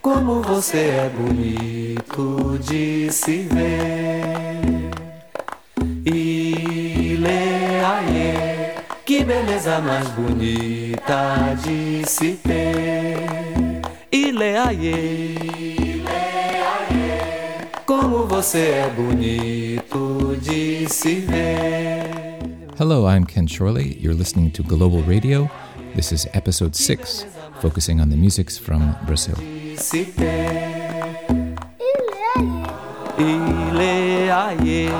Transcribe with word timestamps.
Como 0.00 0.42
você 0.42 0.78
é 0.78 1.10
bonito 1.16 2.58
de 2.60 3.10
se 3.10 3.48
ver. 3.52 3.84
Que 9.04 9.24
beleza 9.24 9.80
mais 9.80 10.08
bonita 10.10 11.54
de 11.62 12.02
se 12.06 12.32
ter. 12.42 13.82
Como 17.86 18.26
você 18.26 18.58
é 18.58 18.90
bonito 18.96 20.36
de 20.40 20.88
se 20.88 21.16
ver. 21.20 22.10
Hello, 22.78 23.06
I'm 23.06 23.24
Ken 23.24 23.46
Shorley. 23.46 23.96
You're 24.00 24.14
listening 24.14 24.50
to 24.52 24.62
Global 24.62 25.02
Radio. 25.02 25.48
This 25.94 26.10
is 26.10 26.26
episode 26.34 26.74
6, 26.74 27.24
focusing 27.60 28.00
on 28.00 28.10
the 28.10 28.16
musics 28.16 28.58
from 28.58 28.96
Brazil. 29.06 29.38
Ile, 33.16 34.28
aie, 34.28 34.90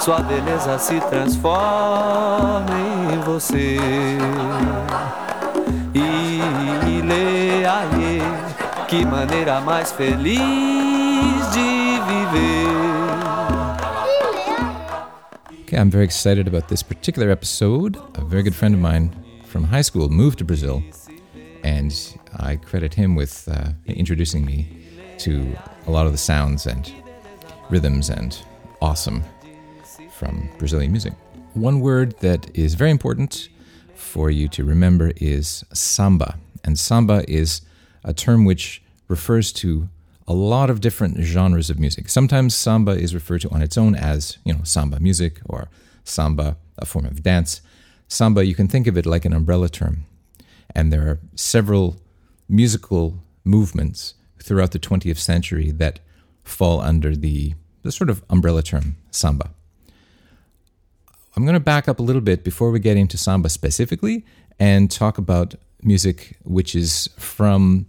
sua 0.00 0.18
beleza 0.22 0.78
se 0.80 0.98
transforma 0.98 2.66
em 3.12 3.20
você. 3.20 3.78
Ile, 5.94 7.64
aie, 7.64 8.20
que 8.88 9.06
maneira 9.06 9.60
mais 9.60 9.92
feliz 9.92 10.40
de 11.54 12.00
viver. 12.08 12.66
Okay, 15.62 15.78
I'm 15.78 15.88
very 15.88 16.04
excited 16.04 16.48
about 16.48 16.66
this 16.66 16.82
particular 16.82 17.30
episode. 17.30 17.96
A 18.16 18.24
very 18.24 18.42
good 18.42 18.56
friend 18.56 18.74
of 18.74 18.80
mine 18.80 19.21
from 19.52 19.64
high 19.64 19.82
school 19.82 20.08
moved 20.08 20.38
to 20.38 20.44
Brazil, 20.46 20.82
and 21.62 21.92
I 22.38 22.56
credit 22.56 22.94
him 22.94 23.14
with 23.14 23.46
uh, 23.48 23.72
introducing 23.86 24.46
me 24.46 24.88
to 25.18 25.54
a 25.86 25.90
lot 25.90 26.06
of 26.06 26.12
the 26.12 26.18
sounds 26.18 26.66
and 26.66 26.90
rhythms 27.68 28.08
and 28.08 28.34
awesome 28.80 29.22
from 30.10 30.48
Brazilian 30.58 30.90
music. 30.90 31.12
One 31.52 31.80
word 31.80 32.18
that 32.20 32.50
is 32.56 32.72
very 32.74 32.90
important 32.90 33.50
for 33.94 34.30
you 34.30 34.48
to 34.48 34.64
remember 34.64 35.12
is 35.16 35.64
samba. 35.74 36.38
And 36.64 36.78
samba 36.78 37.22
is 37.28 37.60
a 38.04 38.14
term 38.14 38.46
which 38.46 38.82
refers 39.06 39.52
to 39.52 39.90
a 40.26 40.32
lot 40.32 40.70
of 40.70 40.80
different 40.80 41.18
genres 41.18 41.68
of 41.68 41.78
music. 41.78 42.08
Sometimes 42.08 42.54
samba 42.54 42.92
is 42.92 43.14
referred 43.14 43.42
to 43.42 43.50
on 43.50 43.60
its 43.60 43.76
own 43.76 43.94
as, 43.96 44.38
you 44.46 44.54
know, 44.54 44.62
samba 44.64 44.98
music 44.98 45.40
or 45.44 45.68
samba, 46.04 46.56
a 46.78 46.86
form 46.86 47.04
of 47.04 47.22
dance. 47.22 47.60
Samba, 48.12 48.44
you 48.44 48.54
can 48.54 48.68
think 48.68 48.86
of 48.86 48.98
it 48.98 49.06
like 49.06 49.24
an 49.24 49.32
umbrella 49.32 49.70
term. 49.70 50.04
And 50.74 50.92
there 50.92 51.08
are 51.08 51.18
several 51.34 51.96
musical 52.46 53.22
movements 53.42 54.12
throughout 54.38 54.72
the 54.72 54.78
20th 54.78 55.16
century 55.16 55.70
that 55.70 55.98
fall 56.44 56.82
under 56.82 57.16
the, 57.16 57.54
the 57.80 57.90
sort 57.90 58.10
of 58.10 58.22
umbrella 58.28 58.62
term 58.62 58.96
samba. 59.10 59.50
I'm 61.34 61.44
going 61.44 61.54
to 61.54 61.60
back 61.60 61.88
up 61.88 61.98
a 61.98 62.02
little 62.02 62.20
bit 62.20 62.44
before 62.44 62.70
we 62.70 62.80
get 62.80 62.98
into 62.98 63.16
samba 63.16 63.48
specifically 63.48 64.26
and 64.58 64.90
talk 64.90 65.16
about 65.16 65.54
music 65.82 66.36
which 66.44 66.74
is 66.74 67.08
from 67.18 67.86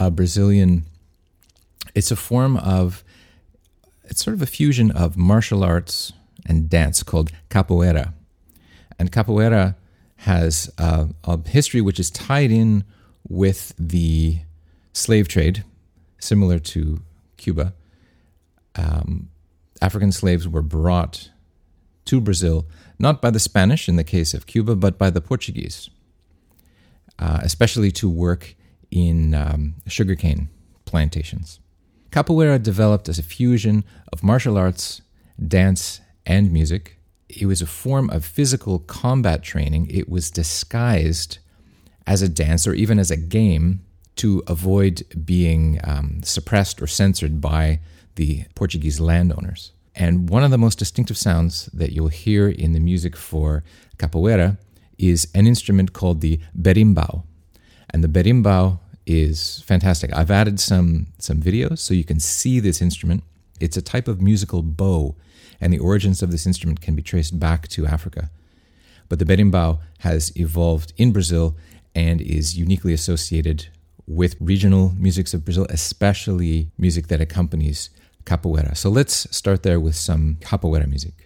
a 0.00 0.10
Brazilian. 0.10 0.86
It's 1.94 2.10
a 2.10 2.16
form 2.16 2.56
of, 2.56 3.04
it's 4.04 4.24
sort 4.24 4.34
of 4.34 4.40
a 4.40 4.46
fusion 4.46 4.90
of 4.90 5.18
martial 5.18 5.62
arts 5.62 6.14
and 6.46 6.70
dance 6.70 7.02
called 7.02 7.30
capoeira. 7.50 8.14
And 8.98 9.10
capoeira 9.12 9.76
has 10.18 10.72
a, 10.78 11.08
a 11.24 11.48
history 11.48 11.80
which 11.80 12.00
is 12.00 12.10
tied 12.10 12.50
in 12.50 12.84
with 13.28 13.74
the 13.78 14.40
slave 14.92 15.28
trade, 15.28 15.64
similar 16.18 16.58
to 16.58 17.00
Cuba. 17.36 17.74
Um, 18.76 19.30
African 19.80 20.12
slaves 20.12 20.48
were 20.48 20.62
brought 20.62 21.30
to 22.06 22.20
Brazil, 22.20 22.66
not 22.98 23.20
by 23.20 23.30
the 23.30 23.40
Spanish 23.40 23.88
in 23.88 23.96
the 23.96 24.04
case 24.04 24.34
of 24.34 24.46
Cuba, 24.46 24.76
but 24.76 24.98
by 24.98 25.10
the 25.10 25.20
Portuguese, 25.20 25.90
uh, 27.18 27.40
especially 27.42 27.90
to 27.92 28.08
work 28.08 28.54
in 28.90 29.34
um, 29.34 29.74
sugarcane 29.86 30.48
plantations. 30.84 31.60
Capoeira 32.10 32.62
developed 32.62 33.08
as 33.08 33.18
a 33.18 33.22
fusion 33.22 33.84
of 34.12 34.22
martial 34.22 34.56
arts, 34.56 35.02
dance, 35.46 36.00
and 36.24 36.52
music. 36.52 36.98
It 37.36 37.46
was 37.46 37.62
a 37.62 37.66
form 37.66 38.10
of 38.10 38.24
physical 38.24 38.78
combat 38.80 39.42
training. 39.42 39.88
It 39.90 40.08
was 40.08 40.30
disguised 40.30 41.38
as 42.06 42.22
a 42.22 42.28
dance 42.28 42.66
or 42.66 42.74
even 42.74 42.98
as 42.98 43.10
a 43.10 43.16
game 43.16 43.80
to 44.16 44.42
avoid 44.46 45.04
being 45.24 45.80
um, 45.84 46.20
suppressed 46.22 46.80
or 46.80 46.86
censored 46.86 47.40
by 47.40 47.80
the 48.14 48.44
Portuguese 48.54 49.00
landowners. 49.00 49.72
And 49.94 50.28
one 50.28 50.44
of 50.44 50.50
the 50.50 50.58
most 50.58 50.78
distinctive 50.78 51.16
sounds 51.16 51.66
that 51.66 51.92
you'll 51.92 52.08
hear 52.08 52.48
in 52.48 52.72
the 52.72 52.80
music 52.80 53.16
for 53.16 53.64
capoeira 53.98 54.58
is 54.98 55.28
an 55.34 55.46
instrument 55.46 55.92
called 55.92 56.20
the 56.20 56.40
berimbau. 56.60 57.24
And 57.90 58.02
the 58.02 58.08
berimbau 58.08 58.78
is 59.06 59.62
fantastic. 59.66 60.12
I've 60.12 60.30
added 60.30 60.58
some 60.58 61.08
some 61.18 61.40
videos 61.40 61.78
so 61.78 61.94
you 61.94 62.04
can 62.04 62.20
see 62.20 62.60
this 62.60 62.80
instrument. 62.80 63.22
It's 63.60 63.76
a 63.76 63.82
type 63.82 64.08
of 64.08 64.20
musical 64.20 64.62
bow, 64.62 65.14
and 65.60 65.72
the 65.72 65.78
origins 65.78 66.22
of 66.22 66.30
this 66.30 66.46
instrument 66.46 66.80
can 66.80 66.94
be 66.94 67.02
traced 67.02 67.38
back 67.38 67.68
to 67.68 67.86
Africa. 67.86 68.30
But 69.08 69.18
the 69.18 69.24
berimbau 69.24 69.80
has 70.00 70.32
evolved 70.36 70.92
in 70.96 71.12
Brazil 71.12 71.56
and 71.94 72.20
is 72.20 72.56
uniquely 72.56 72.92
associated 72.92 73.68
with 74.06 74.36
regional 74.40 74.92
musics 74.98 75.34
of 75.34 75.44
Brazil, 75.44 75.66
especially 75.70 76.70
music 76.78 77.08
that 77.08 77.20
accompanies 77.20 77.90
capoeira. 78.24 78.76
So 78.76 78.90
let's 78.90 79.26
start 79.34 79.62
there 79.62 79.80
with 79.80 79.94
some 79.94 80.36
capoeira 80.40 80.88
music. 80.88 81.23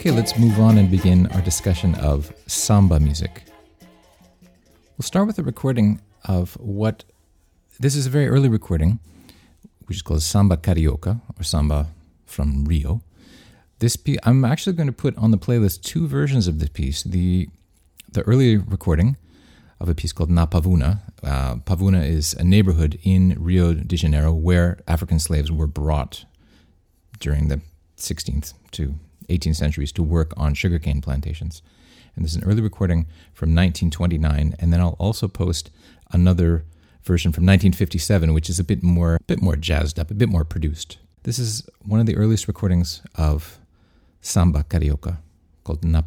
Okay, 0.00 0.12
let's 0.12 0.38
move 0.38 0.58
on 0.58 0.78
and 0.78 0.90
begin 0.90 1.26
our 1.26 1.42
discussion 1.42 1.94
of 1.96 2.32
samba 2.46 2.98
music. 2.98 3.42
We'll 4.96 5.02
start 5.02 5.26
with 5.26 5.38
a 5.38 5.42
recording 5.42 6.00
of 6.24 6.54
what 6.54 7.04
this 7.78 7.94
is 7.94 8.06
a 8.06 8.08
very 8.08 8.26
early 8.26 8.48
recording, 8.48 8.98
which 9.84 9.98
is 9.98 10.02
called 10.02 10.22
Samba 10.22 10.56
Carioca 10.56 11.20
or 11.38 11.42
Samba 11.42 11.88
from 12.24 12.64
Rio. 12.64 13.02
This 13.80 13.96
piece, 13.96 14.16
I'm 14.22 14.42
actually 14.42 14.72
going 14.72 14.86
to 14.86 14.92
put 14.94 15.14
on 15.18 15.32
the 15.32 15.36
playlist 15.36 15.82
two 15.82 16.06
versions 16.06 16.48
of 16.48 16.60
this 16.60 16.70
piece. 16.70 17.02
The 17.02 17.50
the 18.10 18.22
early 18.22 18.56
recording 18.56 19.18
of 19.78 19.90
a 19.90 19.94
piece 19.94 20.14
called 20.14 20.30
Na 20.30 20.46
Pavuna. 20.46 21.00
Uh, 21.22 21.56
Pavuna 21.56 22.02
is 22.08 22.32
a 22.32 22.42
neighborhood 22.42 22.98
in 23.02 23.36
Rio 23.38 23.74
de 23.74 23.96
Janeiro 23.96 24.32
where 24.32 24.78
African 24.88 25.18
slaves 25.18 25.52
were 25.52 25.66
brought 25.66 26.24
during 27.18 27.48
the 27.48 27.60
16th 27.98 28.54
to 28.70 28.94
18th 29.30 29.56
centuries 29.56 29.92
to 29.92 30.02
work 30.02 30.32
on 30.36 30.54
sugarcane 30.54 31.00
plantations. 31.00 31.62
And 32.14 32.24
this 32.24 32.32
is 32.32 32.42
an 32.42 32.44
early 32.44 32.62
recording 32.62 33.06
from 33.32 33.50
1929, 33.54 34.56
and 34.58 34.72
then 34.72 34.80
I'll 34.80 34.96
also 34.98 35.28
post 35.28 35.70
another 36.12 36.64
version 37.02 37.32
from 37.32 37.44
1957, 37.44 38.34
which 38.34 38.50
is 38.50 38.58
a 38.58 38.64
bit 38.64 38.82
more, 38.82 39.14
a 39.14 39.22
bit 39.26 39.40
more 39.40 39.56
jazzed 39.56 39.98
up, 39.98 40.10
a 40.10 40.14
bit 40.14 40.28
more 40.28 40.44
produced. 40.44 40.98
This 41.22 41.38
is 41.38 41.68
one 41.84 42.00
of 42.00 42.06
the 42.06 42.16
earliest 42.16 42.48
recordings 42.48 43.02
of 43.14 43.58
samba 44.20 44.64
carioca 44.64 45.18
called 45.64 45.84
Na 45.84 46.02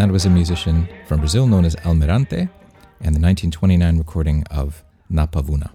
And 0.00 0.08
that 0.08 0.14
was 0.14 0.24
a 0.24 0.30
musician 0.30 0.88
from 1.04 1.20
Brazil 1.20 1.46
known 1.46 1.66
as 1.66 1.76
Almirante 1.76 2.48
and 3.02 3.14
the 3.14 3.20
1929 3.20 3.98
recording 3.98 4.44
of 4.50 4.82
Na 5.10 5.26
Pavuna. 5.26 5.72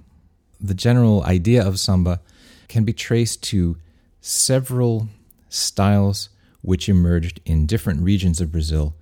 The 0.60 0.74
general 0.74 1.24
idea 1.26 1.64
of 1.64 1.80
samba 1.80 2.22
can 2.68 2.86
be 2.86 2.92
traced 2.92 3.44
to 3.44 3.78
several 4.22 5.10
styles 5.50 6.30
which 6.64 6.90
emerged 6.90 7.40
in 7.46 7.68
different 7.68 8.02
regions 8.02 8.42
of 8.42 8.52
Brazil. 8.52 8.96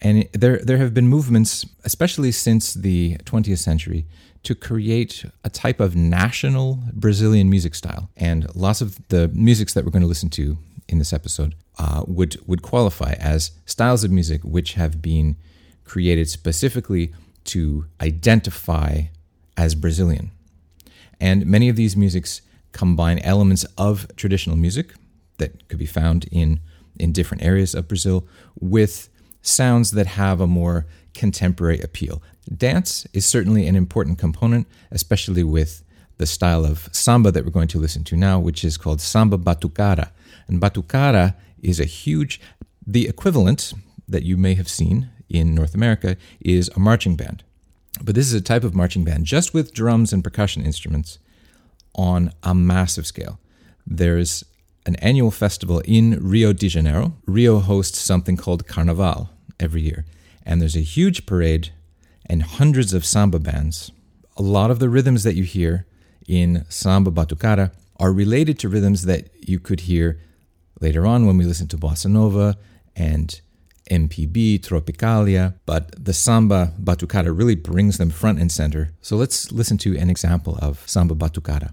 And 0.00 0.28
there, 0.34 0.58
there 0.58 0.78
have 0.78 0.94
been 0.94 1.08
movements, 1.08 1.66
especially 1.82 2.30
since 2.30 2.72
the 2.72 3.16
20th 3.24 3.58
century, 3.58 4.06
to 4.44 4.54
create 4.54 5.24
a 5.42 5.50
type 5.50 5.80
of 5.80 5.96
national 5.96 6.78
Brazilian 6.92 7.50
music 7.50 7.74
style. 7.74 8.08
And 8.16 8.46
lots 8.54 8.80
of 8.80 9.00
the 9.08 9.26
musics 9.34 9.74
that 9.74 9.84
we're 9.84 9.90
going 9.90 10.02
to 10.02 10.08
listen 10.08 10.30
to 10.30 10.58
in 10.90 10.98
this 10.98 11.12
episode 11.12 11.54
uh, 11.78 12.04
would, 12.06 12.36
would 12.46 12.62
qualify 12.62 13.12
as 13.18 13.52
styles 13.64 14.04
of 14.04 14.10
music 14.10 14.42
which 14.42 14.74
have 14.74 15.00
been 15.00 15.36
created 15.84 16.28
specifically 16.28 17.12
to 17.44 17.86
identify 18.00 19.02
as 19.56 19.74
Brazilian. 19.74 20.30
And 21.20 21.46
many 21.46 21.68
of 21.68 21.76
these 21.76 21.96
musics 21.96 22.42
combine 22.72 23.18
elements 23.20 23.64
of 23.76 24.06
traditional 24.16 24.56
music 24.56 24.94
that 25.38 25.68
could 25.68 25.78
be 25.78 25.86
found 25.86 26.26
in, 26.30 26.60
in 26.98 27.12
different 27.12 27.42
areas 27.42 27.74
of 27.74 27.88
Brazil 27.88 28.26
with 28.58 29.08
sounds 29.42 29.92
that 29.92 30.06
have 30.06 30.40
a 30.40 30.46
more 30.46 30.86
contemporary 31.14 31.80
appeal. 31.80 32.22
Dance 32.54 33.06
is 33.12 33.26
certainly 33.26 33.66
an 33.66 33.76
important 33.76 34.18
component, 34.18 34.66
especially 34.90 35.44
with 35.44 35.82
the 36.20 36.26
style 36.26 36.66
of 36.66 36.90
samba 36.92 37.32
that 37.32 37.46
we're 37.46 37.50
going 37.50 37.66
to 37.66 37.78
listen 37.78 38.04
to 38.04 38.14
now, 38.14 38.38
which 38.38 38.62
is 38.62 38.76
called 38.76 39.00
samba 39.00 39.38
batucada. 39.38 40.10
And 40.46 40.60
batucada 40.60 41.34
is 41.62 41.80
a 41.80 41.86
huge, 41.86 42.38
the 42.86 43.08
equivalent 43.08 43.72
that 44.06 44.22
you 44.22 44.36
may 44.36 44.52
have 44.54 44.68
seen 44.68 45.08
in 45.30 45.54
North 45.54 45.74
America 45.74 46.18
is 46.38 46.68
a 46.76 46.78
marching 46.78 47.16
band. 47.16 47.42
But 48.02 48.14
this 48.14 48.26
is 48.26 48.34
a 48.34 48.42
type 48.42 48.64
of 48.64 48.74
marching 48.74 49.02
band 49.02 49.24
just 49.24 49.54
with 49.54 49.72
drums 49.72 50.12
and 50.12 50.22
percussion 50.22 50.62
instruments 50.62 51.18
on 51.94 52.32
a 52.42 52.54
massive 52.54 53.06
scale. 53.06 53.40
There's 53.86 54.44
an 54.84 54.96
annual 54.96 55.30
festival 55.30 55.80
in 55.86 56.18
Rio 56.20 56.52
de 56.52 56.68
Janeiro. 56.68 57.14
Rio 57.24 57.60
hosts 57.60 57.98
something 57.98 58.36
called 58.36 58.66
Carnaval 58.66 59.30
every 59.58 59.80
year. 59.80 60.04
And 60.44 60.60
there's 60.60 60.76
a 60.76 60.80
huge 60.80 61.24
parade 61.24 61.70
and 62.26 62.42
hundreds 62.42 62.92
of 62.92 63.06
samba 63.06 63.38
bands. 63.38 63.90
A 64.36 64.42
lot 64.42 64.70
of 64.70 64.80
the 64.80 64.90
rhythms 64.90 65.22
that 65.22 65.34
you 65.34 65.44
hear 65.44 65.86
in 66.26 66.64
samba 66.68 67.10
batucada 67.10 67.72
are 67.96 68.12
related 68.12 68.58
to 68.58 68.68
rhythms 68.68 69.04
that 69.04 69.28
you 69.40 69.58
could 69.58 69.80
hear 69.80 70.20
later 70.80 71.06
on 71.06 71.26
when 71.26 71.36
we 71.36 71.44
listen 71.44 71.68
to 71.68 71.76
bossa 71.76 72.06
nova 72.06 72.56
and 72.96 73.40
MPB, 73.90 74.60
Tropicalia, 74.60 75.54
but 75.66 75.92
the 76.02 76.12
samba 76.12 76.72
batucada 76.80 77.36
really 77.36 77.56
brings 77.56 77.98
them 77.98 78.10
front 78.10 78.38
and 78.38 78.50
center. 78.50 78.92
So 79.02 79.16
let's 79.16 79.50
listen 79.50 79.78
to 79.78 79.98
an 79.98 80.08
example 80.08 80.58
of 80.62 80.88
samba 80.88 81.14
batucada. 81.14 81.72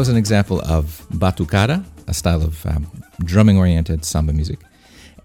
Was 0.00 0.08
an 0.08 0.16
example 0.16 0.62
of 0.62 1.06
batucada, 1.12 1.84
a 2.08 2.14
style 2.14 2.42
of 2.42 2.64
um, 2.64 2.90
drumming 3.22 3.58
oriented 3.58 4.02
samba 4.02 4.32
music. 4.32 4.58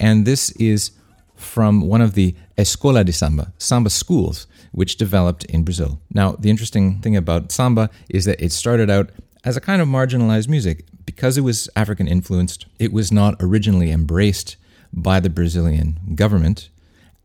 And 0.02 0.26
this 0.26 0.52
is 0.72 0.92
from 1.38 1.88
one 1.88 2.02
of 2.02 2.14
the 2.14 2.36
Escola 2.58 3.06
de 3.06 3.14
Samba, 3.14 3.54
samba 3.58 3.90
schools, 3.90 4.48
which 4.74 4.98
developed 4.98 5.46
in 5.46 5.64
Brazil. 5.64 6.02
Now, 6.14 6.34
the 6.34 6.50
interesting 6.50 7.00
thing 7.00 7.16
about 7.16 7.54
samba 7.54 7.90
is 8.10 8.26
that 8.26 8.42
it 8.42 8.52
started 8.52 8.90
out 8.90 9.12
as 9.46 9.56
a 9.56 9.62
kind 9.62 9.82
of 9.82 9.88
marginalized 9.88 10.50
music. 10.50 10.84
Because 11.06 11.38
it 11.38 11.46
was 11.50 11.70
African 11.78 12.10
influenced, 12.10 12.66
it 12.78 12.92
was 12.92 13.14
not 13.14 13.38
originally 13.40 13.92
embraced 13.92 14.58
by 14.92 15.22
the 15.22 15.30
Brazilian 15.30 16.02
government 16.16 16.68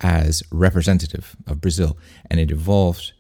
as 0.01 0.45
representative 0.53 1.35
of 1.49 1.61
Brazil. 1.61 1.99
And 2.31 2.39
it 2.39 2.53
evolved 2.53 3.13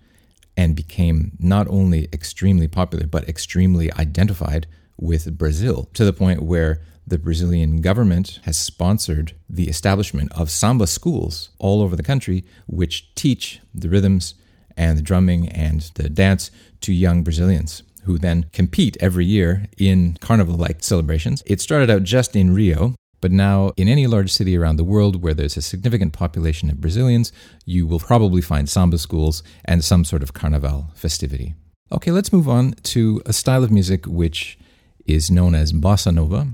and 0.56 0.76
became 0.76 1.32
not 1.38 1.68
only 1.68 2.08
extremely 2.12 2.68
popular, 2.68 3.06
but 3.06 3.28
extremely 3.28 3.92
identified 3.92 4.66
with 4.96 5.38
Brazil 5.38 5.88
to 5.94 6.04
the 6.04 6.12
point 6.12 6.42
where 6.42 6.82
the 7.06 7.18
Brazilian 7.18 7.80
government 7.80 8.40
has 8.44 8.56
sponsored 8.56 9.32
the 9.48 9.68
establishment 9.68 10.30
of 10.32 10.50
samba 10.50 10.86
schools 10.86 11.50
all 11.58 11.82
over 11.82 11.96
the 11.96 12.02
country, 12.02 12.44
which 12.66 13.14
teach 13.14 13.60
the 13.74 13.88
rhythms 13.88 14.34
and 14.76 14.96
the 14.96 15.02
drumming 15.02 15.48
and 15.48 15.90
the 15.94 16.08
dance 16.08 16.50
to 16.80 16.92
young 16.92 17.22
Brazilians 17.22 17.82
who 18.04 18.18
then 18.18 18.46
compete 18.52 18.96
every 19.00 19.26
year 19.26 19.66
in 19.78 20.16
carnival 20.20 20.54
like 20.54 20.82
celebrations. 20.82 21.42
It 21.46 21.60
started 21.60 21.90
out 21.90 22.02
just 22.02 22.34
in 22.34 22.54
Rio, 22.54 22.94
but 23.20 23.30
now 23.30 23.72
in 23.76 23.88
any 23.88 24.06
large 24.06 24.32
city 24.32 24.56
around 24.56 24.76
the 24.76 24.84
world 24.84 25.22
where 25.22 25.34
there's 25.34 25.56
a 25.56 25.62
significant 25.62 26.12
population 26.12 26.70
of 26.70 26.80
Brazilians, 26.80 27.32
you 27.64 27.86
will 27.86 28.00
probably 28.00 28.40
find 28.40 28.68
samba 28.68 28.98
schools 28.98 29.42
and 29.64 29.84
some 29.84 30.04
sort 30.04 30.22
of 30.22 30.32
carnival 30.32 30.90
festivity. 30.94 31.54
Okay, 31.92 32.10
let's 32.10 32.32
move 32.32 32.48
on 32.48 32.72
to 32.84 33.20
a 33.26 33.32
style 33.32 33.64
of 33.64 33.70
music 33.70 34.06
which 34.06 34.58
is 35.06 35.30
known 35.30 35.54
as 35.54 35.72
bossa 35.72 36.14
nova, 36.14 36.48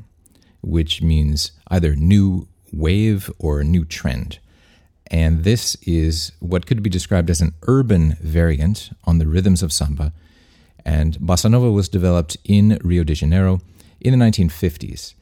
which 0.63 1.03
means 1.03 1.53
either 1.69 1.95
new 1.95 2.49
wave 2.73 3.31
or 3.39 3.63
new 3.63 3.85
trend. 3.85 4.39
And 5.09 5.45
this 5.45 5.77
is 5.83 6.33
what 6.41 6.67
could 6.67 6.83
be 6.83 6.91
described 6.91 7.31
as 7.31 7.41
an 7.41 7.55
urban 7.69 8.17
variant 8.21 8.91
on 9.05 9.19
the 9.19 9.27
rhythms 9.27 9.63
of 9.63 9.73
samba. 9.73 10.13
And 10.85 11.19
bossa 11.19 11.51
nova 11.51 11.71
was 11.71 11.89
developed 11.89 12.37
in 12.45 12.79
Rio 12.83 13.05
de 13.05 13.15
Janeiro 13.15 13.61
in 14.01 14.19
the 14.19 14.25
1950s. 14.25 15.15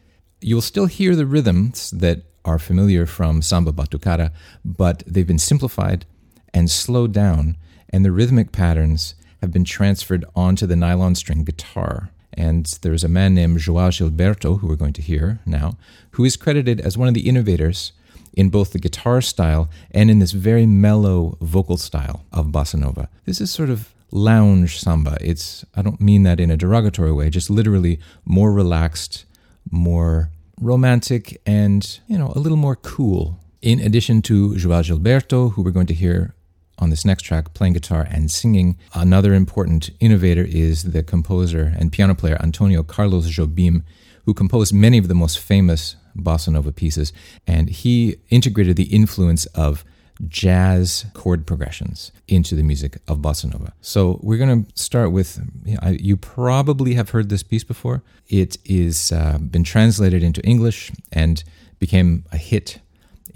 You'll 0.45 0.61
still 0.61 0.85
hear 0.85 1.17
the 1.17 1.25
rhythms 1.25 1.91
that 1.93 2.25
are 2.45 2.59
familiar 2.59 3.07
from 3.07 3.41
samba 3.41 3.73
batucada, 3.73 4.31
but 4.63 5.03
they've 5.07 5.27
been 5.27 5.39
simplified 5.39 6.05
and 6.53 6.71
slowed 6.71 7.15
down, 7.15 7.57
and 7.89 8.05
the 8.05 8.13
rhythmic 8.13 8.53
patterns 8.53 9.15
have 9.41 9.51
been 9.51 9.65
transferred 9.65 10.23
onto 10.37 10.67
the 10.67 10.77
nylon 10.77 11.15
string 11.15 11.45
guitar. 11.45 12.11
And 12.35 12.67
there's 12.83 13.03
a 13.03 13.09
man 13.09 13.35
named 13.35 13.59
Joao 13.61 13.89
Gilberto, 13.89 14.61
who 14.61 14.67
we're 14.67 14.77
going 14.77 14.93
to 14.93 15.01
hear 15.01 15.41
now, 15.47 15.79
who 16.11 16.27
is 16.27 16.37
credited 16.37 16.79
as 16.79 16.99
one 16.99 17.09
of 17.09 17.15
the 17.15 17.27
innovators 17.27 17.93
in 18.35 18.51
both 18.51 18.73
the 18.73 18.79
guitar 18.79 19.23
style 19.23 19.71
and 19.93 20.11
in 20.11 20.19
this 20.19 20.33
very 20.33 20.67
mellow 20.67 21.39
vocal 21.41 21.79
style 21.79 22.27
of 22.33 22.49
bossa 22.49 22.79
nova. 22.79 23.09
This 23.25 23.41
is 23.41 23.51
sort 23.51 23.71
of 23.71 23.95
lounge 24.11 24.79
samba. 24.79 25.17
It's 25.23 25.65
I 25.75 25.81
don't 25.81 26.03
mean 26.03 26.23
that 26.25 26.39
in 26.39 26.51
a 26.51 26.57
derogatory 26.59 27.13
way, 27.13 27.31
just 27.31 27.49
literally 27.49 27.99
more 28.27 28.53
relaxed, 28.53 29.25
more 29.71 30.29
romantic 30.61 31.41
and, 31.47 32.01
you 32.07 32.19
know, 32.19 32.33
a 32.35 32.39
little 32.39 32.59
more 32.59 32.77
cool. 32.77 33.39
In 33.63 33.81
addition 33.81 34.23
to 34.23 34.57
Joao 34.57 34.83
Gilberto, 34.83 35.53
who 35.53 35.63
we're 35.63 35.71
going 35.71 35.87
to 35.87 35.95
hear 35.95 36.35
on 36.79 36.91
this 36.91 37.05
next 37.05 37.23
track 37.23 37.55
playing 37.55 37.75
guitar 37.75 38.07
and 38.11 38.31
singing. 38.31 38.77
Another 38.95 39.35
important 39.35 39.91
innovator 40.01 40.45
is 40.45 40.93
the 40.93 41.03
composer 41.03 41.73
and 41.79 41.93
piano 41.93 42.15
player 42.15 42.37
Antonio 42.41 42.83
Carlos 42.83 43.29
Jobim, 43.31 43.83
who 44.25 44.35
composed 44.35 44.75
many 44.75 44.99
of 44.99 45.09
the 45.09 45.15
most 45.15 45.39
famous 45.39 45.97
bossa 46.17 46.53
nova 46.53 46.73
pieces. 46.73 47.13
And 47.47 47.69
he 47.69 48.17
integrated 48.31 48.77
the 48.77 48.85
influence 48.85 49.47
of 49.47 49.85
jazz 50.28 51.07
chord 51.14 51.47
progressions 51.47 52.12
into 52.28 52.54
the 52.54 52.62
music 52.62 52.99
of 53.09 53.19
bossa 53.19 53.50
nova. 53.52 53.73
So 53.81 54.19
we're 54.23 54.38
going 54.38 54.64
to 54.64 54.81
start 54.81 55.12
with 55.12 55.40
you, 55.64 55.78
know, 55.83 55.90
you 55.90 56.16
probably 56.16 56.95
have 56.95 57.11
heard 57.11 57.28
this 57.28 57.43
piece 57.43 57.64
before. 57.64 58.02
It 58.28 58.59
is 58.64 59.12
uh, 59.12 59.38
been 59.38 59.64
translated 59.64 60.23
into 60.23 60.40
English 60.43 60.90
and 61.12 61.43
became 61.78 62.25
a 62.33 62.37
hit 62.37 62.81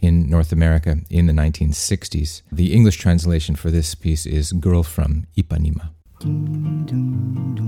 in 0.00 0.28
North 0.30 0.52
America 0.52 0.98
in 1.10 1.26
the 1.26 1.32
1960s. 1.32 2.42
The 2.52 2.72
English 2.72 2.96
translation 2.96 3.56
for 3.56 3.70
this 3.70 3.94
piece 3.94 4.26
is 4.26 4.52
Girl 4.52 4.82
from 4.82 5.26
Ipanema. 5.36 5.90
Olha 6.24 7.67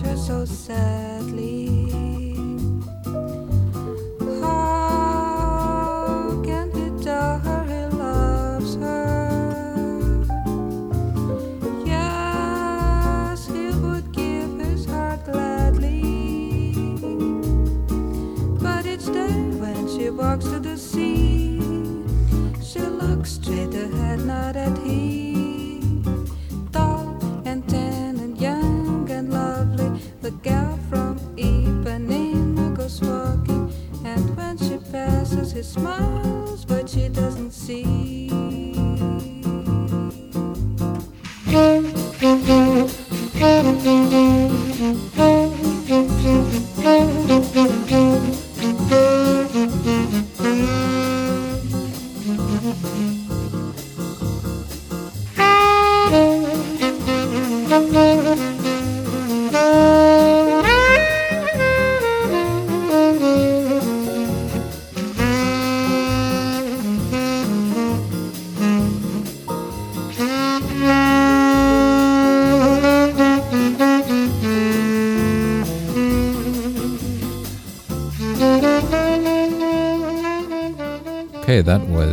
Her 0.00 0.16
so 0.16 0.44
sadly. 0.44 1.77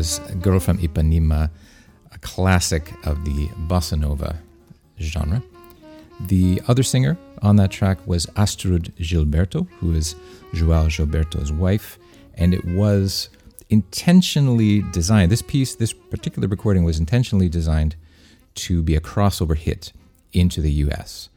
Was 0.05 0.19
Girl 0.35 0.59
from 0.59 0.77
Ipanema, 0.77 1.49
a 2.11 2.17
classic 2.19 2.93
of 3.07 3.25
the 3.25 3.47
bossa 3.67 3.97
nova 3.99 4.39
genre. 4.99 5.41
The 6.19 6.61
other 6.67 6.83
singer 6.83 7.17
on 7.41 7.55
that 7.55 7.71
track 7.71 7.97
was 8.05 8.27
Astrud 8.43 8.91
Gilberto, 8.99 9.67
who 9.79 9.93
is 9.93 10.15
Joao 10.53 10.85
Gilberto's 10.89 11.51
wife, 11.51 11.97
and 12.35 12.53
it 12.53 12.63
was 12.65 13.29
intentionally 13.71 14.83
designed. 14.91 15.31
This 15.31 15.41
piece, 15.41 15.73
this 15.73 15.91
particular 15.91 16.47
recording, 16.47 16.83
was 16.83 16.99
intentionally 16.99 17.49
designed 17.49 17.95
to 18.65 18.83
be 18.83 18.95
a 18.95 19.01
crossover 19.01 19.57
hit 19.57 19.91
into 20.33 20.61
the 20.61 20.71
US. 20.85 21.29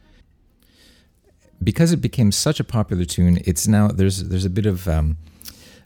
Because 1.63 1.91
it 1.91 2.01
became 2.01 2.31
such 2.31 2.59
a 2.59 2.63
popular 2.63 3.05
tune, 3.05 3.39
it's 3.45 3.67
now 3.67 3.87
there's 3.87 4.25
there's 4.29 4.45
a 4.45 4.49
bit 4.59 4.67
of 4.67 4.87
um, 4.87 5.17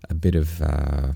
a 0.10 0.14
bit 0.14 0.36
of 0.36 0.62
uh, 0.62 1.14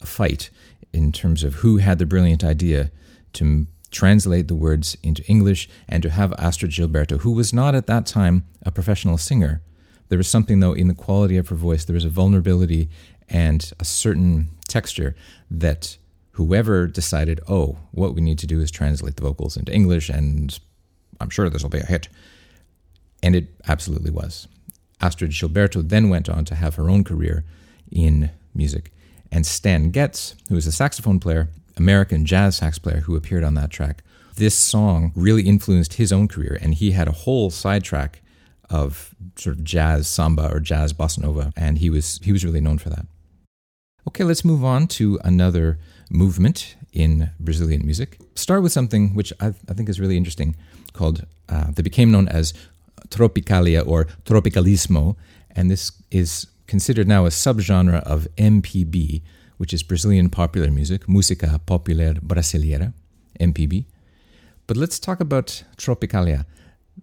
a 0.00 0.06
fight 0.06 0.50
in 0.94 1.12
terms 1.12 1.42
of 1.42 1.56
who 1.56 1.78
had 1.78 1.98
the 1.98 2.06
brilliant 2.06 2.44
idea 2.44 2.90
to 3.34 3.66
translate 3.90 4.48
the 4.48 4.54
words 4.54 4.96
into 5.02 5.24
English 5.26 5.68
and 5.88 6.02
to 6.02 6.10
have 6.10 6.30
Astrud 6.32 6.70
Gilberto, 6.70 7.20
who 7.20 7.32
was 7.32 7.52
not 7.52 7.74
at 7.74 7.86
that 7.86 8.06
time 8.06 8.44
a 8.62 8.70
professional 8.70 9.18
singer. 9.18 9.62
There 10.08 10.18
was 10.18 10.28
something, 10.28 10.60
though, 10.60 10.72
in 10.72 10.88
the 10.88 10.94
quality 10.94 11.36
of 11.36 11.48
her 11.48 11.56
voice, 11.56 11.84
there 11.84 11.94
was 11.94 12.04
a 12.04 12.10
vulnerability 12.10 12.88
and 13.28 13.72
a 13.80 13.84
certain 13.84 14.48
texture 14.68 15.14
that 15.50 15.96
whoever 16.32 16.86
decided, 16.86 17.40
oh, 17.48 17.78
what 17.92 18.14
we 18.14 18.20
need 18.20 18.38
to 18.40 18.46
do 18.46 18.60
is 18.60 18.70
translate 18.70 19.16
the 19.16 19.22
vocals 19.22 19.56
into 19.56 19.72
English, 19.72 20.08
and 20.08 20.58
I'm 21.20 21.30
sure 21.30 21.48
this 21.48 21.62
will 21.62 21.70
be 21.70 21.78
a 21.78 21.86
hit. 21.86 22.08
And 23.22 23.34
it 23.34 23.48
absolutely 23.66 24.10
was. 24.10 24.48
Astrud 25.00 25.30
Gilberto 25.30 25.88
then 25.88 26.08
went 26.08 26.28
on 26.28 26.44
to 26.46 26.54
have 26.54 26.74
her 26.74 26.90
own 26.90 27.04
career 27.04 27.44
in 27.90 28.30
music. 28.54 28.92
And 29.34 29.44
Stan 29.44 29.90
Getz, 29.90 30.36
who 30.48 30.56
is 30.56 30.68
a 30.68 30.72
saxophone 30.72 31.18
player, 31.18 31.48
American 31.76 32.24
jazz 32.24 32.58
sax 32.58 32.78
player 32.78 33.00
who 33.00 33.16
appeared 33.16 33.42
on 33.42 33.54
that 33.54 33.70
track, 33.70 34.04
this 34.36 34.54
song 34.54 35.10
really 35.16 35.42
influenced 35.42 35.94
his 35.94 36.12
own 36.12 36.28
career. 36.28 36.56
And 36.62 36.72
he 36.72 36.92
had 36.92 37.08
a 37.08 37.12
whole 37.12 37.50
sidetrack 37.50 38.22
of 38.70 39.12
sort 39.34 39.56
of 39.56 39.64
jazz 39.64 40.06
samba 40.06 40.48
or 40.52 40.60
jazz 40.60 40.92
bossa 40.92 41.18
nova, 41.18 41.52
and 41.56 41.78
he 41.78 41.90
was 41.90 42.20
he 42.22 42.30
was 42.30 42.44
really 42.44 42.60
known 42.60 42.78
for 42.78 42.90
that. 42.90 43.06
Okay, 44.08 44.22
let's 44.22 44.44
move 44.44 44.64
on 44.64 44.86
to 44.98 45.18
another 45.24 45.78
movement 46.10 46.76
in 46.92 47.30
Brazilian 47.40 47.84
music. 47.84 48.18
Start 48.36 48.62
with 48.62 48.72
something 48.72 49.14
which 49.14 49.32
I, 49.40 49.48
I 49.68 49.74
think 49.74 49.88
is 49.88 50.00
really 50.00 50.16
interesting, 50.16 50.54
called 50.92 51.26
uh, 51.48 51.72
that 51.72 51.82
became 51.82 52.12
known 52.12 52.28
as 52.28 52.54
tropicalia 53.08 53.86
or 53.86 54.06
tropicalismo, 54.24 55.16
and 55.50 55.70
this 55.70 55.90
is 56.10 56.46
considered 56.66 57.08
now 57.08 57.26
a 57.26 57.30
subgenre 57.30 58.02
of 58.02 58.28
MPB, 58.36 59.22
which 59.56 59.72
is 59.72 59.82
Brazilian 59.82 60.30
popular 60.30 60.70
music, 60.70 61.06
música 61.06 61.60
popular 61.66 62.14
brasileira, 62.14 62.92
MPB. 63.40 63.84
But 64.66 64.76
let's 64.76 64.98
talk 64.98 65.20
about 65.20 65.64
tropicalia. 65.76 66.46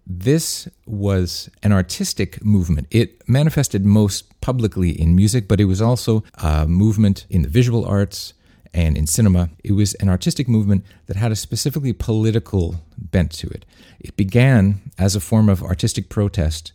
This 0.08 0.67
was 0.86 1.50
an 1.63 1.71
artistic 1.71 2.43
movement. 2.43 2.88
It 2.91 3.28
manifested 3.28 3.86
most 3.86 4.39
publicly 4.41 4.89
in 4.89 5.15
music, 5.15 5.47
but 5.47 5.60
it 5.60 5.65
was 5.65 5.82
also 5.82 6.24
a 6.36 6.67
movement 6.67 7.26
in 7.30 7.41
the 7.41 7.50
visual 7.50 7.86
arts 7.86 8.34
and 8.74 8.97
in 8.97 9.06
cinema. 9.06 9.50
It 9.63 9.74
was 9.74 9.93
an 9.95 10.10
artistic 10.10 10.47
movement 10.47 10.86
that 11.08 11.17
had 11.17 11.32
a 11.32 11.36
specifically 11.36 11.93
political 11.93 12.84
bent 12.97 13.32
to 13.34 13.47
it. 13.47 13.65
It 14.00 14.15
began 14.15 14.82
as 14.97 15.15
a 15.15 15.19
form 15.19 15.50
of 15.50 15.62
artistic 15.62 16.10
protest 16.10 16.71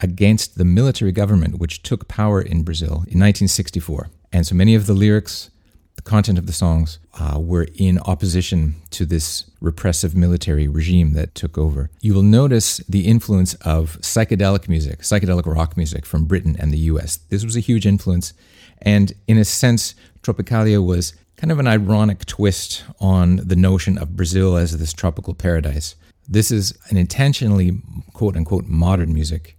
against 0.00 0.58
the 0.58 0.64
military 0.64 1.12
government 1.12 1.58
which 1.58 1.82
took 1.82 2.08
power 2.08 2.40
in 2.40 2.62
Brazil 2.62 3.04
in 3.08 3.20
1964. 3.20 4.08
And 4.32 4.46
so 4.46 4.54
many 4.54 4.74
of 4.74 4.86
the 4.86 4.92
lyrics, 4.92 5.50
the 5.96 6.02
content 6.02 6.38
of 6.38 6.46
the 6.46 6.52
songs, 6.52 6.98
uh, 7.18 7.38
were 7.40 7.66
in 7.74 7.98
opposition 8.00 8.76
to 8.90 9.06
this 9.06 9.50
repressive 9.60 10.14
military 10.14 10.68
regime 10.68 11.14
that 11.14 11.34
took 11.34 11.56
over. 11.56 11.90
You 12.00 12.14
will 12.14 12.22
notice 12.22 12.78
the 12.88 13.06
influence 13.06 13.54
of 13.54 13.98
psychedelic 14.02 14.68
music, 14.68 15.00
psychedelic 15.00 15.46
rock 15.46 15.76
music 15.76 16.04
from 16.04 16.26
Britain 16.26 16.56
and 16.58 16.72
the 16.72 16.78
US. 16.90 17.16
This 17.16 17.44
was 17.44 17.56
a 17.56 17.60
huge 17.60 17.86
influence. 17.86 18.34
And 18.82 19.14
in 19.26 19.38
a 19.38 19.44
sense, 19.44 19.94
Tropicalia 20.22 20.84
was 20.84 21.14
kind 21.36 21.50
of 21.50 21.58
an 21.58 21.66
ironic 21.66 22.24
twist 22.24 22.84
on 23.00 23.36
the 23.36 23.56
notion 23.56 23.98
of 23.98 24.16
Brazil 24.16 24.56
as 24.56 24.76
this 24.78 24.92
tropical 24.92 25.34
paradise. 25.34 25.94
This 26.28 26.50
is 26.50 26.76
an 26.88 26.96
intentionally 26.96 27.80
quote 28.12 28.36
unquote 28.36 28.66
modern 28.66 29.14
music 29.14 29.56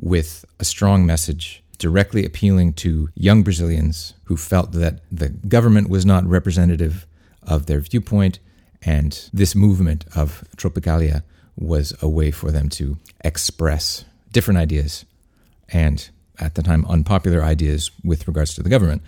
with 0.00 0.44
a 0.58 0.64
strong 0.64 1.04
message 1.04 1.62
directly 1.78 2.24
appealing 2.24 2.74
to 2.74 3.08
young 3.14 3.42
Brazilians 3.42 4.14
who 4.24 4.36
felt 4.36 4.72
that 4.72 5.00
the 5.10 5.28
government 5.28 5.88
was 5.88 6.04
not 6.04 6.26
representative 6.26 7.06
of 7.42 7.66
their 7.66 7.80
viewpoint, 7.80 8.38
and 8.82 9.30
this 9.32 9.54
movement 9.54 10.04
of 10.14 10.44
Tropicalia 10.56 11.22
was 11.56 11.94
a 12.02 12.08
way 12.08 12.30
for 12.30 12.50
them 12.50 12.68
to 12.70 12.98
express 13.24 14.04
different 14.32 14.58
ideas 14.58 15.04
and, 15.70 16.10
at 16.38 16.54
the 16.54 16.62
time, 16.62 16.84
unpopular 16.86 17.42
ideas 17.42 17.90
with 18.04 18.28
regards 18.28 18.54
to 18.54 18.62
the 18.62 18.70
government. 18.70 19.02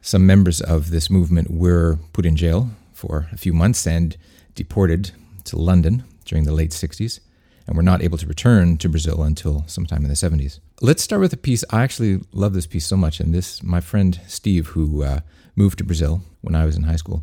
Some 0.00 0.26
members 0.26 0.60
of 0.60 0.90
this 0.90 1.10
movement 1.10 1.50
were 1.50 1.98
put 2.12 2.26
in 2.26 2.36
jail 2.36 2.70
for 2.92 3.28
a 3.32 3.36
few 3.36 3.52
months 3.52 3.86
and 3.86 4.16
deported 4.54 5.12
to 5.44 5.58
London 5.58 6.04
during 6.24 6.44
the 6.44 6.52
late 6.52 6.70
60s 6.70 7.20
and 7.66 7.76
were 7.76 7.82
not 7.82 8.02
able 8.02 8.18
to 8.18 8.26
return 8.26 8.76
to 8.78 8.88
Brazil 8.88 9.22
until 9.22 9.64
sometime 9.66 10.02
in 10.02 10.08
the 10.08 10.14
70s. 10.14 10.60
Let's 10.80 11.02
start 11.02 11.20
with 11.20 11.32
a 11.32 11.36
piece. 11.36 11.64
I 11.70 11.82
actually 11.82 12.20
love 12.32 12.52
this 12.52 12.66
piece 12.66 12.86
so 12.86 12.96
much, 12.96 13.20
and 13.20 13.34
this, 13.34 13.62
my 13.62 13.80
friend 13.80 14.20
Steve, 14.26 14.68
who 14.68 15.02
uh, 15.02 15.20
moved 15.54 15.78
to 15.78 15.84
Brazil 15.84 16.22
when 16.42 16.54
I 16.54 16.64
was 16.64 16.76
in 16.76 16.84
high 16.84 16.96
school 16.96 17.22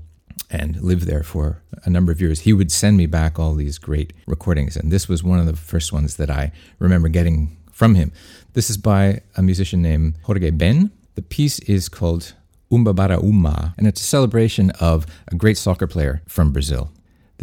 and 0.50 0.82
lived 0.82 1.04
there 1.04 1.24
for 1.24 1.62
a 1.84 1.90
number 1.90 2.12
of 2.12 2.22
years, 2.22 2.42
he 2.42 2.54
would 2.54 2.72
send 2.72 2.98
me 2.98 3.06
back 3.06 3.40
all 3.40 3.56
these 3.56 3.78
great 3.78 4.14
recordings, 4.28 4.76
and 4.76 4.92
this 4.92 5.08
was 5.08 5.24
one 5.24 5.40
of 5.40 5.46
the 5.46 5.56
first 5.56 5.94
ones 5.94 6.18
that 6.18 6.30
I 6.30 6.52
remember 6.80 7.10
getting 7.10 7.58
from 7.72 7.96
him. 7.96 8.12
This 8.54 8.70
is 8.70 8.78
by 8.78 9.22
a 9.36 9.42
musician 9.42 9.82
named 9.82 10.16
Jorge 10.24 10.52
Ben. 10.52 10.92
The 11.16 11.22
piece 11.22 11.60
is 11.60 11.90
called 11.90 12.34
Umbabarauma, 12.72 13.74
and 13.78 13.88
it's 13.88 14.02
a 14.02 14.06
celebration 14.06 14.72
of 14.80 15.06
a 15.28 15.36
great 15.36 15.58
soccer 15.58 15.88
player 15.88 16.22
from 16.28 16.52
Brazil. 16.52 16.92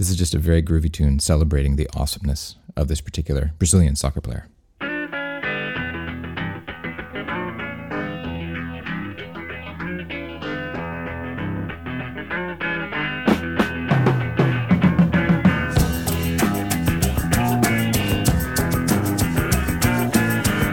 This 0.01 0.09
is 0.09 0.17
just 0.17 0.35
a 0.35 0.39
very 0.39 0.63
groovy 0.63 0.91
tune 0.91 1.19
celebrating 1.19 1.77
the 1.77 1.87
awesomeness 1.93 2.57
of 2.75 2.89
this 2.89 3.03
particular 3.03 3.53
Brazilian 3.59 3.97
soccer 3.97 4.23
player. 4.23 4.49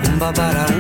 Umba 0.06 0.77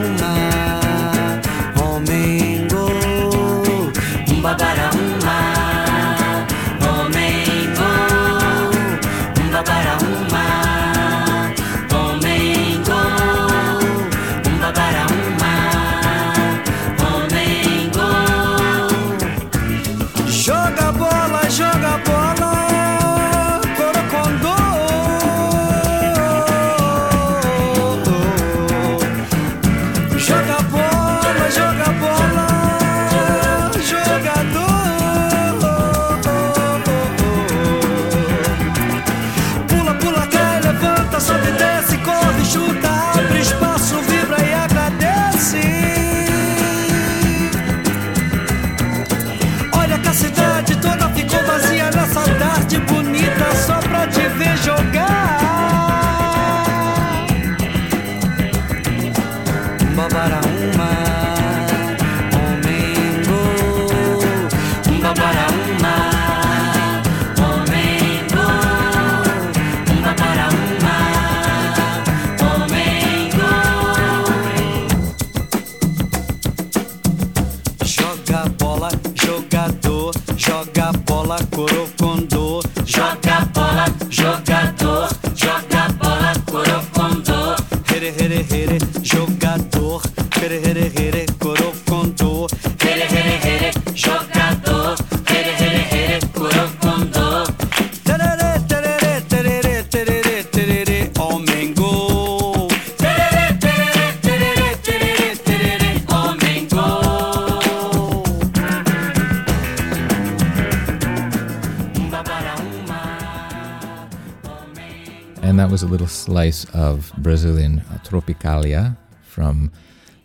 And 115.47 115.57
that 115.59 115.71
was 115.71 115.81
a 115.81 115.87
little 115.87 116.07
slice 116.07 116.65
of 116.73 117.13
Brazilian 117.19 117.79
Tropicalia 118.03 118.97
from 119.21 119.71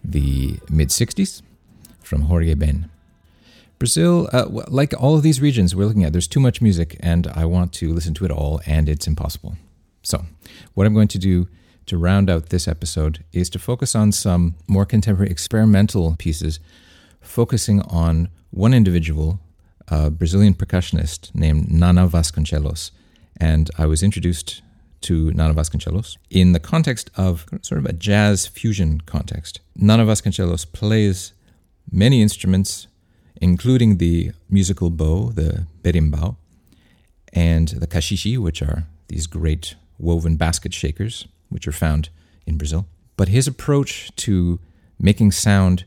the 0.02 0.58
mid 0.68 0.88
60s 0.88 1.42
from 2.02 2.22
Jorge 2.22 2.54
Ben. 2.54 2.90
Brazil, 3.78 4.28
uh, 4.32 4.46
like 4.66 4.92
all 5.00 5.14
of 5.14 5.22
these 5.22 5.40
regions 5.40 5.76
we're 5.76 5.84
looking 5.84 6.02
at, 6.02 6.12
there's 6.12 6.26
too 6.26 6.40
much 6.40 6.60
music 6.60 6.96
and 6.98 7.28
I 7.28 7.44
want 7.44 7.72
to 7.74 7.94
listen 7.94 8.14
to 8.14 8.24
it 8.24 8.32
all, 8.32 8.60
and 8.66 8.88
it's 8.88 9.06
impossible. 9.06 9.54
So, 10.02 10.24
what 10.74 10.88
I'm 10.88 10.94
going 10.94 11.06
to 11.06 11.20
do 11.20 11.46
to 11.86 11.96
round 11.96 12.28
out 12.28 12.48
this 12.48 12.66
episode 12.66 13.24
is 13.32 13.48
to 13.50 13.60
focus 13.60 13.94
on 13.94 14.10
some 14.10 14.56
more 14.66 14.84
contemporary 14.84 15.30
experimental 15.30 16.16
pieces, 16.18 16.58
focusing 17.20 17.80
on 17.82 18.28
one 18.50 18.74
individual, 18.74 19.38
a 19.86 20.10
Brazilian 20.10 20.54
percussionist 20.54 21.32
named 21.32 21.70
Nana 21.70 22.08
Vasconcelos. 22.08 22.90
And 23.36 23.70
I 23.78 23.86
was 23.86 24.02
introduced 24.02 24.62
to 25.02 25.30
Nana 25.32 25.54
Vasconcelos 25.54 26.16
in 26.30 26.52
the 26.52 26.60
context 26.60 27.10
of 27.16 27.46
sort 27.62 27.78
of 27.78 27.86
a 27.86 27.92
jazz 27.92 28.46
fusion 28.46 29.00
context. 29.02 29.60
Nana 29.76 30.04
Vasconcelos 30.04 30.70
plays 30.70 31.32
many 31.90 32.22
instruments, 32.22 32.86
including 33.40 33.98
the 33.98 34.32
musical 34.48 34.90
bow, 34.90 35.30
the 35.30 35.66
berimbau, 35.82 36.36
and 37.32 37.68
the 37.68 37.86
caxixi, 37.86 38.38
which 38.38 38.62
are 38.62 38.84
these 39.08 39.26
great 39.26 39.74
woven 39.98 40.36
basket 40.36 40.72
shakers, 40.74 41.26
which 41.48 41.66
are 41.66 41.72
found 41.72 42.08
in 42.46 42.56
Brazil. 42.56 42.86
But 43.16 43.28
his 43.28 43.46
approach 43.46 44.14
to 44.16 44.58
making 44.98 45.32
sound 45.32 45.84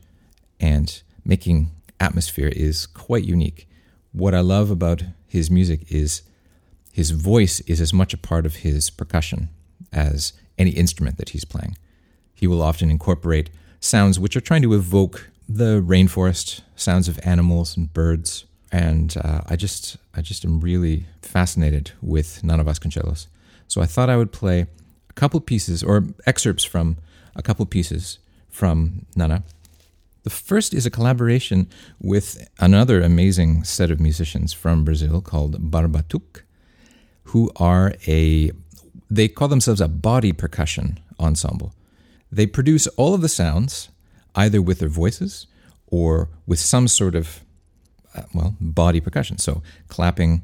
and 0.60 1.02
making 1.24 1.70
atmosphere 2.00 2.52
is 2.54 2.86
quite 2.86 3.24
unique. 3.24 3.68
What 4.12 4.34
I 4.34 4.40
love 4.40 4.70
about 4.70 5.02
his 5.26 5.50
music 5.50 5.80
is 5.90 6.22
his 6.96 7.10
voice 7.10 7.60
is 7.66 7.78
as 7.78 7.92
much 7.92 8.14
a 8.14 8.16
part 8.16 8.46
of 8.46 8.56
his 8.64 8.88
percussion 8.88 9.50
as 9.92 10.32
any 10.56 10.70
instrument 10.70 11.18
that 11.18 11.28
he's 11.28 11.44
playing. 11.44 11.76
He 12.32 12.46
will 12.46 12.62
often 12.62 12.90
incorporate 12.90 13.50
sounds 13.80 14.18
which 14.18 14.34
are 14.34 14.40
trying 14.40 14.62
to 14.62 14.72
evoke 14.72 15.28
the 15.46 15.82
rainforest, 15.82 16.62
sounds 16.74 17.06
of 17.06 17.20
animals 17.22 17.76
and 17.76 17.92
birds. 17.92 18.46
And 18.72 19.14
uh, 19.22 19.42
I 19.46 19.56
just, 19.56 19.98
I 20.14 20.22
just 20.22 20.42
am 20.46 20.58
really 20.60 21.04
fascinated 21.20 21.92
with 22.00 22.42
Nana 22.42 22.64
Vasconcelos. 22.64 23.26
So 23.68 23.82
I 23.82 23.86
thought 23.86 24.08
I 24.08 24.16
would 24.16 24.32
play 24.32 24.60
a 25.10 25.12
couple 25.12 25.40
pieces 25.40 25.82
or 25.82 26.06
excerpts 26.24 26.64
from 26.64 26.96
a 27.34 27.42
couple 27.42 27.66
pieces 27.66 28.20
from 28.48 29.04
Nana. 29.14 29.44
The 30.22 30.30
first 30.30 30.72
is 30.72 30.86
a 30.86 30.90
collaboration 30.90 31.68
with 32.00 32.48
another 32.58 33.02
amazing 33.02 33.64
set 33.64 33.90
of 33.90 34.00
musicians 34.00 34.54
from 34.54 34.82
Brazil 34.82 35.20
called 35.20 35.70
Barbatuc, 35.70 36.45
who 37.26 37.50
are 37.56 37.94
a 38.06 38.50
they 39.08 39.28
call 39.28 39.48
themselves 39.48 39.80
a 39.80 39.88
body 39.88 40.32
percussion 40.32 40.98
ensemble. 41.20 41.72
They 42.30 42.46
produce 42.46 42.86
all 42.88 43.14
of 43.14 43.20
the 43.20 43.28
sounds 43.28 43.88
either 44.34 44.60
with 44.60 44.80
their 44.80 44.88
voices 44.88 45.46
or 45.86 46.28
with 46.46 46.58
some 46.58 46.88
sort 46.88 47.14
of 47.14 47.40
uh, 48.14 48.22
well 48.34 48.56
body 48.60 49.00
percussion. 49.00 49.38
So 49.38 49.62
clapping, 49.88 50.42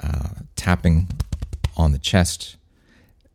uh, 0.00 0.30
tapping 0.56 1.08
on 1.76 1.92
the 1.92 1.98
chest. 1.98 2.56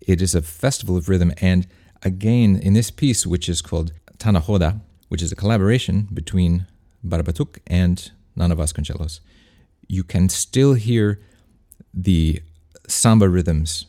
It 0.02 0.22
is 0.22 0.36
a 0.36 0.42
festival 0.42 0.96
of 0.96 1.10
rhythm, 1.10 1.34
and 1.42 1.68
again 2.04 2.58
in 2.58 2.74
this 2.74 2.92
piece, 2.92 3.26
which 3.26 3.50
is 3.50 3.62
called 3.62 3.92
Tanahoda, 4.18 4.80
which 5.10 5.22
is 5.22 5.32
a 5.32 5.36
collaboration 5.36 6.08
between 6.14 6.66
Barbatuk 7.06 7.60
and 7.68 8.12
Nana 8.36 8.56
Vasconcelos, 8.56 9.20
you 9.88 10.04
can 10.04 10.30
still 10.30 10.74
hear 10.74 11.20
the 11.98 12.42
samba 12.88 13.28
rhythms, 13.28 13.88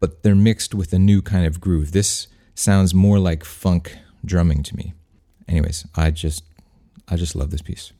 but 0.00 0.22
they're 0.22 0.34
mixed 0.34 0.74
with 0.74 0.92
a 0.92 0.98
new 0.98 1.20
kind 1.20 1.44
of 1.46 1.60
groove. 1.60 1.92
This 1.92 2.28
sounds 2.54 2.94
more 2.94 3.18
like 3.18 3.44
funk 3.44 3.98
drumming 4.24 4.62
to 4.62 4.76
me. 4.76 4.94
Anyways, 5.48 5.86
I 5.96 6.10
just 6.10 6.44
I 7.08 7.16
just 7.16 7.34
love 7.34 7.50
this 7.50 7.62
piece. 7.62 7.92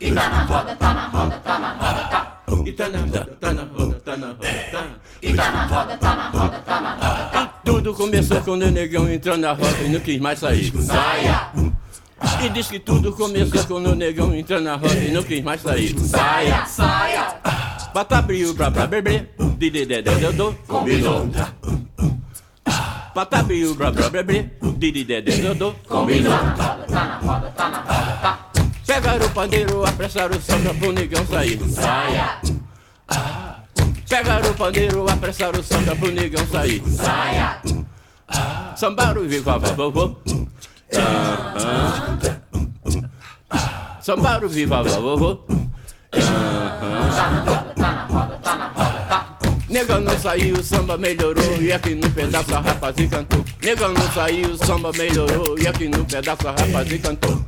hey, 0.00 0.12
uh, 0.12 0.20
secunda, 0.20 0.24
uh, 0.24 0.74
uh, 0.74 0.80
ah, 0.80 1.14
uh, 1.14 1.30
secunda, 1.30 1.64
uh, 1.64 2.02
uh, 2.04 2.60
hey, 2.80 2.92
uh, 2.92 2.94
secunda, 2.94 3.18
uh, 3.18 3.24
uh, 3.24 3.40
ah, 3.42 3.52
uh, 3.54 3.88
secunda, 4.06 4.28
uh, 4.28 4.34
uh, 4.34 4.50
hey, 6.82 7.48
Tudo 7.64 7.94
começou 7.94 8.40
quando 8.42 8.62
o 8.62 8.70
negão 8.70 9.10
entrou 9.10 9.36
na 9.36 9.52
roda 9.52 9.82
e 9.84 9.88
não 9.88 10.00
quis 10.00 10.20
mais 10.20 10.38
sair. 10.38 10.72
Saia! 10.82 11.50
E 12.42 12.48
diz 12.50 12.68
que 12.68 12.78
tudo 12.78 13.12
começou 13.12 13.64
quando 13.64 13.90
o 13.90 13.94
negão 13.94 14.34
entrou 14.34 14.60
na 14.60 14.76
roda 14.76 14.94
e 14.94 15.10
não 15.10 15.22
quis 15.22 15.42
mais 15.42 15.60
sair. 15.60 15.98
Saia! 15.98 16.64
Saia! 16.66 17.40
Patabriu, 17.92 18.54
blá 18.54 18.70
blá 18.70 18.86
blá 18.86 19.00
blá, 19.02 19.12
de 19.58 19.70
de 19.70 19.86
de 19.86 20.02
de 20.02 20.14
de 20.14 20.32
do, 20.32 20.52
combinou. 20.66 21.28
Patabriu, 23.14 23.74
blá 23.74 23.90
blá 23.90 24.10
blá 24.10 24.22
blá, 24.84 24.92
de 24.92 24.92
de 24.92 25.04
de 25.04 25.22
de 25.22 25.42
de 25.42 25.54
do, 25.54 25.74
combinou. 25.88 26.32
Pegaram 28.86 29.26
o 29.26 29.30
pandeiro, 29.30 29.86
apressaram 29.86 30.36
o 30.36 30.40
samba 30.40 30.74
pro 30.74 30.92
negão 30.92 31.26
sair. 31.26 31.58
Saia! 31.70 32.40
Pegaram 34.08 34.50
o 34.50 34.54
pandeiro, 34.54 35.10
apressaram 35.10 35.60
o 35.60 35.62
samba 35.62 35.96
pro 35.96 36.10
negão 36.10 36.46
sair. 36.46 36.82
Saia! 36.86 37.60
Sambaram 38.76 39.24
e 39.24 39.28
viva 39.28 39.58
vovô. 39.58 40.16
Sambaram 44.00 44.48
viva 44.48 44.82
vovô. 44.82 45.38
Negão 49.74 50.00
não 50.00 50.16
saiu, 50.16 50.62
samba 50.62 50.96
melhorou 50.96 51.60
E 51.60 51.72
aqui 51.72 51.96
no 51.96 52.08
pedaço 52.08 52.54
a 52.54 52.60
rapazinha 52.60 53.08
cantou. 53.08 53.44
Negão 53.60 53.92
não 53.92 54.12
saiu, 54.12 54.56
samba 54.56 54.92
melhorou 54.92 55.58
E 55.58 55.66
aqui 55.66 55.88
no 55.88 56.04
pedaço 56.04 56.46
a 56.46 56.52
rapazinha 56.52 57.00
cantou 57.00 57.44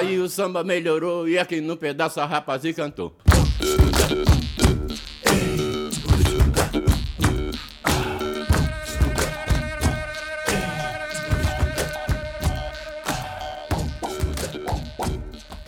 Saiu, 0.00 0.24
o 0.24 0.28
samba 0.30 0.64
melhorou 0.64 1.28
E 1.28 1.38
aqui 1.38 1.60
no 1.60 1.76
pedaço 1.76 2.20
a 2.20 2.24
rapazinha 2.24 2.72
cantou 2.72 3.14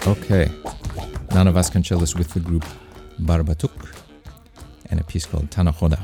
Okay. 0.07 0.51
Nana 1.35 1.53
Vasconcelos 1.53 2.16
with 2.16 2.33
the 2.33 2.40
group 2.40 2.64
Barbatuk 3.21 3.92
and 4.90 4.99
a 4.99 5.05
piece 5.05 5.27
called 5.27 5.51
Tanahoda. 5.51 6.01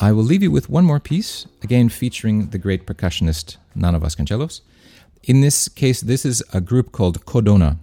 I 0.00 0.12
will 0.12 0.22
leave 0.22 0.42
you 0.42 0.50
with 0.50 0.70
one 0.70 0.84
more 0.84 1.00
piece, 1.00 1.46
again 1.62 1.88
featuring 1.88 2.50
the 2.50 2.58
great 2.58 2.86
percussionist 2.86 3.56
Nana 3.74 4.00
Vasconcelos. 4.00 4.60
In 5.22 5.40
this 5.40 5.68
case, 5.68 6.00
this 6.00 6.24
is 6.24 6.42
a 6.52 6.60
group 6.60 6.92
called 6.92 7.24
Codona, 7.26 7.78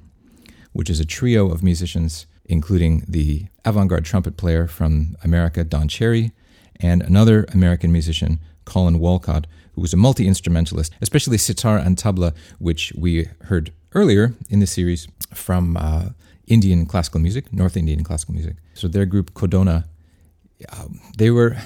which 0.74 0.90
is 0.90 1.00
a 1.00 1.06
trio 1.06 1.52
of 1.52 1.64
musicians, 1.64 2.26
including 2.46 3.04
the 3.08 3.46
avant 3.64 3.90
garde 3.90 4.06
trumpet 4.06 4.38
player 4.38 4.68
from 4.68 5.16
America, 5.24 5.64
Don 5.64 5.88
Cherry, 5.88 6.32
and 6.78 7.02
another 7.02 7.46
American 7.54 7.92
musician, 7.92 8.40
Collin 8.66 9.00
Walcott, 9.00 9.48
who 9.74 9.82
was 9.82 9.94
a 9.94 9.98
multi 9.98 10.28
instrumentalist, 10.28 10.94
especially 11.02 11.38
sitar 11.38 11.78
and 11.78 11.98
tabla, 11.98 12.34
which 12.60 12.94
we 12.98 13.28
heard 13.44 13.72
earlier 13.94 14.34
in 14.50 14.60
the 14.60 14.68
series 14.68 15.08
from 15.34 15.78
uh, 15.78 16.10
Indian 16.48 16.86
classical 16.86 17.20
music, 17.20 17.52
North 17.52 17.78
Indian 17.78 18.04
classical 18.04 18.34
music. 18.34 18.56
So 18.74 18.88
their 18.88 19.06
group 19.06 19.34
Codona, 19.34 19.86
uh, 20.70 20.88
they 21.18 21.32
were, 21.32 21.58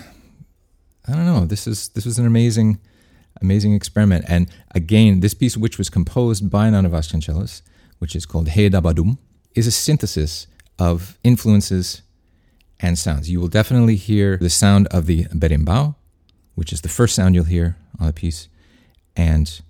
I 1.07 1.13
don't 1.13 1.25
know, 1.25 1.45
this 1.45 1.67
is 1.67 1.89
this 1.89 2.05
was 2.05 2.19
an 2.19 2.25
amazing, 2.25 2.79
amazing 3.41 3.73
experiment. 3.73 4.25
And 4.27 4.49
again, 4.71 5.19
this 5.19 5.33
piece, 5.33 5.57
which 5.57 5.77
was 5.77 5.89
composed 5.89 6.49
by 6.49 6.69
Nana 6.69 6.89
Vasconcelos, 6.89 7.61
which 7.99 8.15
is 8.15 8.25
called 8.25 8.49
Hey 8.49 8.69
Da 8.69 8.81
Ba 8.81 8.93
Doom, 8.93 9.17
is 9.55 9.67
a 9.67 9.71
synthesis 9.71 10.47
of 10.77 11.17
influences 11.23 12.01
and 12.79 12.97
sounds. 12.97 13.29
You 13.29 13.39
will 13.39 13.47
definitely 13.47 13.95
hear 13.95 14.37
the 14.37 14.49
sound 14.49 14.87
of 14.87 15.05
the 15.05 15.25
berimbau, 15.25 15.95
which 16.55 16.71
is 16.71 16.81
the 16.81 16.89
first 16.89 17.15
sound 17.15 17.35
you'll 17.35 17.45
hear 17.45 17.77
on 17.99 18.07
the 18.07 18.13
piece. 18.13 18.47
And 19.15 19.61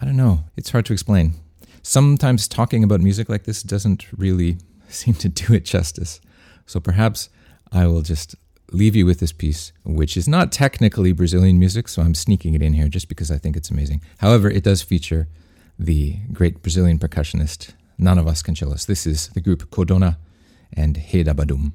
I 0.00 0.04
don't 0.04 0.16
know, 0.16 0.44
it's 0.56 0.70
hard 0.70 0.86
to 0.86 0.92
explain. 0.92 1.34
Sometimes 1.82 2.48
talking 2.48 2.82
about 2.82 3.00
music 3.00 3.28
like 3.28 3.44
this 3.44 3.62
doesn't 3.62 4.06
really 4.16 4.58
seem 4.88 5.14
to 5.14 5.28
do 5.28 5.52
it 5.52 5.64
justice. 5.64 6.20
So 6.66 6.80
perhaps 6.80 7.28
I 7.70 7.86
will 7.86 8.02
just 8.02 8.36
leave 8.74 8.96
you 8.96 9.06
with 9.06 9.20
this 9.20 9.32
piece, 9.32 9.72
which 9.84 10.16
is 10.16 10.28
not 10.28 10.52
technically 10.52 11.12
Brazilian 11.12 11.58
music, 11.58 11.88
so 11.88 12.02
I'm 12.02 12.14
sneaking 12.14 12.54
it 12.54 12.62
in 12.62 12.72
here 12.72 12.88
just 12.88 13.08
because 13.08 13.30
I 13.30 13.38
think 13.38 13.56
it's 13.56 13.70
amazing. 13.70 14.02
However, 14.18 14.50
it 14.50 14.64
does 14.64 14.82
feature 14.82 15.28
the 15.78 16.18
great 16.32 16.62
Brazilian 16.62 16.98
percussionist 16.98 17.72
Nana 17.98 18.22
Vasconcelos. 18.24 18.86
This 18.86 19.06
is 19.06 19.28
the 19.28 19.40
group 19.40 19.70
Codona 19.70 20.18
and 20.72 20.96
Hey 20.96 21.22
Da 21.22 21.32
Ba 21.32 21.46
Doom. 21.46 21.74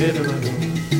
bitter 0.00 0.24
alone. 0.24 0.99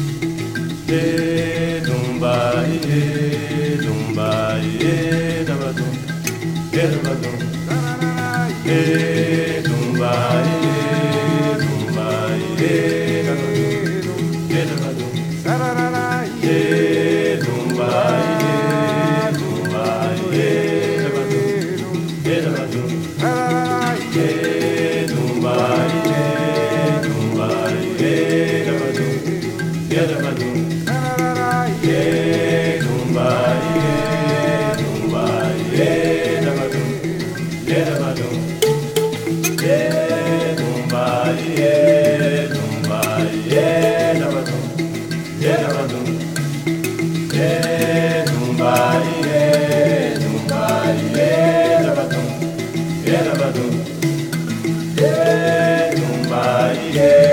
yeah. 56.89 57.30